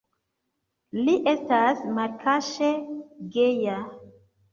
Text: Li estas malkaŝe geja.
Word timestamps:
Li 0.99 1.13
estas 1.31 1.83
malkaŝe 1.97 2.71
geja. 3.37 3.77